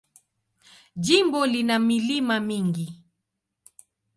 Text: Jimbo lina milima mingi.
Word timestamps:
Jimbo 1.05 1.39
lina 1.51 1.75
milima 1.87 2.35
mingi. 2.47 2.87